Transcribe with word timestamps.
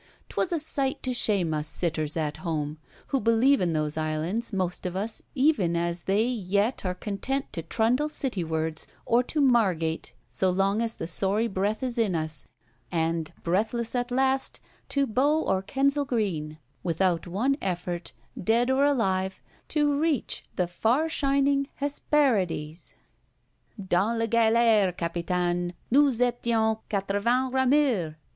'Twas 0.29 0.51
a 0.51 0.57
sight 0.57 1.03
to 1.03 1.13
shame 1.13 1.53
us 1.53 1.67
sitters 1.67 2.17
at 2.17 2.37
home, 2.37 2.79
who 3.09 3.19
believe 3.19 3.61
in 3.61 3.73
those 3.73 3.97
Islands, 3.97 4.51
most 4.51 4.87
of 4.87 4.95
us, 4.95 5.21
even 5.35 5.75
as 5.75 6.05
they, 6.05 6.23
yet 6.25 6.83
are 6.83 6.95
content 6.95 7.53
to 7.53 7.61
trundle 7.61 8.09
City 8.09 8.43
wards 8.43 8.87
or 9.05 9.21
to 9.21 9.39
Margate, 9.39 10.13
so 10.31 10.49
long 10.49 10.81
as 10.81 10.95
the 10.95 11.05
sorry 11.05 11.47
breath 11.47 11.83
is 11.83 11.99
in 11.99 12.15
us; 12.15 12.47
and, 12.91 13.31
breathless 13.43 13.93
at 13.93 14.09
last, 14.09 14.59
to 14.89 15.05
Bow 15.05 15.39
or 15.41 15.61
Kensal 15.61 16.03
Green; 16.05 16.57
without 16.81 17.27
one 17.27 17.55
effort, 17.61 18.11
dead 18.43 18.71
or 18.71 18.83
alive, 18.85 19.39
to 19.67 19.93
reach 19.99 20.43
the 20.55 20.65
far 20.65 21.09
shining 21.09 21.67
Hesperides. 21.75 22.95
"Dans 23.77 24.19
la 24.19 24.25
galère, 24.25 24.97
capitane, 24.97 25.73
nous 25.91 26.09
étions 26.17 26.79
quatre 26.89 27.19
vingt 27.19 27.53
rameurs!" 27.53 28.15